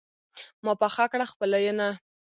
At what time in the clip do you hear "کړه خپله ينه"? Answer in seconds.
1.11-1.89